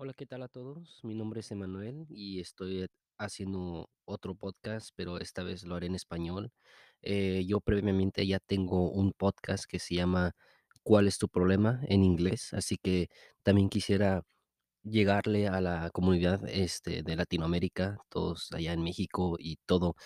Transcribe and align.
Hola, 0.00 0.12
¿qué 0.14 0.26
tal 0.26 0.44
a 0.44 0.48
todos? 0.48 1.00
Mi 1.02 1.12
nombre 1.16 1.40
es 1.40 1.50
Emanuel 1.50 2.06
y 2.08 2.38
estoy 2.38 2.86
haciendo 3.18 3.90
otro 4.04 4.36
podcast, 4.36 4.90
pero 4.94 5.18
esta 5.18 5.42
vez 5.42 5.64
lo 5.64 5.74
haré 5.74 5.88
en 5.88 5.96
español. 5.96 6.52
Eh, 7.02 7.44
yo 7.48 7.60
previamente 7.60 8.24
ya 8.24 8.38
tengo 8.38 8.92
un 8.92 9.12
podcast 9.12 9.64
que 9.68 9.80
se 9.80 9.96
llama 9.96 10.36
¿Cuál 10.84 11.08
es 11.08 11.18
tu 11.18 11.28
problema? 11.28 11.80
en 11.88 12.04
inglés, 12.04 12.52
así 12.54 12.76
que 12.80 13.08
también 13.42 13.68
quisiera 13.68 14.22
llegarle 14.84 15.48
a 15.48 15.60
la 15.60 15.90
comunidad 15.90 16.48
este, 16.48 17.02
de 17.02 17.16
Latinoamérica, 17.16 17.98
todos 18.08 18.52
allá 18.52 18.74
en 18.74 18.84
México 18.84 19.36
y 19.40 19.56
todo, 19.66 19.96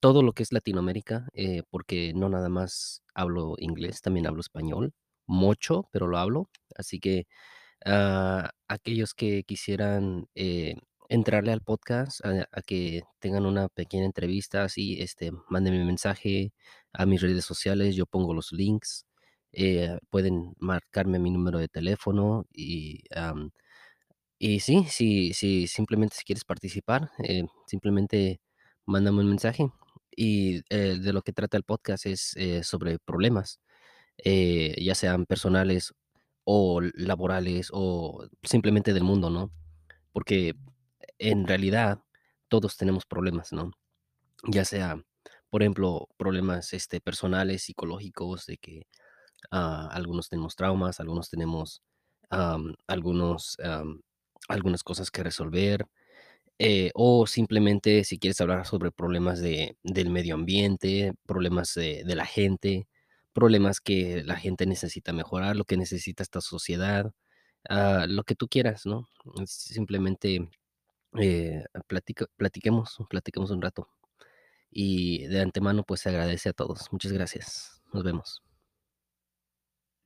todo 0.00 0.22
lo 0.22 0.34
que 0.34 0.42
es 0.42 0.52
Latinoamérica, 0.52 1.28
eh, 1.32 1.62
porque 1.70 2.12
no 2.14 2.28
nada 2.28 2.50
más 2.50 3.02
hablo 3.14 3.54
inglés, 3.58 4.02
también 4.02 4.26
hablo 4.26 4.42
español, 4.42 4.92
mucho, 5.26 5.88
pero 5.90 6.06
lo 6.06 6.18
hablo, 6.18 6.50
así 6.76 7.00
que 7.00 7.26
a 7.84 8.50
aquellos 8.68 9.14
que 9.14 9.44
quisieran, 9.44 10.28
eh, 10.34 10.76
entrarle 11.08 11.52
al 11.52 11.60
podcast, 11.62 12.20
a 12.24 12.62
que 12.62 13.02
tengan 13.20 13.44
una 13.46 13.68
pequeña 13.68 14.04
entrevista 14.06 14.64
así, 14.64 15.00
este, 15.00 15.30
mándenme 15.50 15.84
mensaje 15.84 16.52
a 16.92 17.06
mis 17.06 17.20
redes 17.20 17.44
sociales, 17.44 17.96
yo 17.96 18.06
pongo 18.06 18.34
los 18.34 18.52
links, 18.52 19.06
eh, 19.52 19.98
pueden 20.10 20.54
marcarme 20.58 21.18
mi 21.18 21.30
número 21.30 21.58
de 21.58 21.68
teléfono 21.68 22.46
y, 22.52 23.02
y 24.38 24.60
sí, 24.60 24.86
sí, 24.90 25.32
simplemente 25.66 26.16
si 26.16 26.24
quieres 26.24 26.44
participar, 26.44 27.10
eh, 27.24 27.44
simplemente 27.66 28.40
mándame 28.86 29.20
un 29.20 29.28
mensaje. 29.30 29.70
Y, 30.16 30.62
eh, 30.70 30.98
de 31.00 31.12
lo 31.12 31.22
que 31.22 31.32
trata 31.32 31.56
el 31.56 31.64
podcast 31.64 32.06
es, 32.06 32.34
sobre 32.62 32.98
problemas 32.98 33.60
ya 34.24 34.94
sean 34.94 35.26
personales 35.26 35.92
o 36.44 36.80
laborales 36.94 37.68
o 37.72 38.26
simplemente 38.42 38.92
del 38.92 39.04
mundo, 39.04 39.30
¿no? 39.30 39.52
Porque 40.12 40.54
en 41.18 41.46
realidad 41.46 42.00
todos 42.48 42.76
tenemos 42.76 43.06
problemas, 43.06 43.52
¿no? 43.52 43.72
Ya 44.48 44.64
sea, 44.64 45.02
por 45.50 45.62
ejemplo, 45.62 46.08
problemas 46.16 46.72
este, 46.74 47.00
personales, 47.00 47.64
psicológicos, 47.64 48.46
de 48.46 48.58
que 48.58 48.86
ah, 49.50 49.88
algunos 49.92 50.28
tenemos 50.28 50.56
traumas, 50.56 51.00
algunos 51.00 51.30
tenemos 51.30 51.82
am, 52.30 52.74
algunos, 52.86 53.58
algunas 54.48 54.82
cosas 54.84 55.10
que 55.10 55.22
resolver, 55.22 55.86
eh, 56.58 56.90
o 56.94 57.26
simplemente 57.26 58.04
si 58.04 58.18
quieres 58.18 58.40
hablar 58.40 58.66
sobre 58.66 58.92
problemas 58.92 59.40
de, 59.40 59.76
del 59.82 60.10
medio 60.10 60.34
ambiente, 60.36 61.14
problemas 61.26 61.74
de 61.74 62.14
la 62.16 62.26
gente, 62.26 62.88
problemas 63.32 63.80
que 63.80 64.22
la 64.24 64.36
gente 64.36 64.66
necesita 64.66 65.12
mejorar, 65.12 65.56
lo 65.56 65.64
que 65.64 65.76
necesita 65.76 66.22
esta 66.22 66.40
sociedad, 66.40 67.12
ah, 67.68 68.06
lo 68.08 68.24
que 68.24 68.34
tú 68.34 68.48
quieras, 68.48 68.86
¿no? 68.86 69.08
Simplemente 69.46 70.50
eh, 71.18 71.64
platiquemos, 72.36 72.98
platiquemos 73.08 73.50
un 73.50 73.62
rato. 73.62 73.88
Y 74.70 75.26
de 75.28 75.40
antemano, 75.42 75.84
pues 75.84 76.00
se 76.00 76.08
agradece 76.10 76.50
a 76.50 76.52
todos. 76.54 76.92
Muchas 76.92 77.12
gracias. 77.12 77.82
Nos 77.92 78.04
vemos. 78.04 78.51